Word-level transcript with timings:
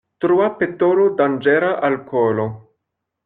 Troa 0.23 0.45
petolo 0.61 1.03
danĝera 1.19 1.69
al 1.89 1.99
kolo. 2.09 2.47